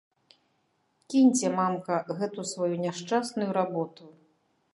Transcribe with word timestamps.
Кіньце, 1.13 1.51
мамка, 1.59 1.95
гэту 2.23 2.47
сваю 2.53 2.71
няшчасную 2.87 3.49
работу! 3.61 4.03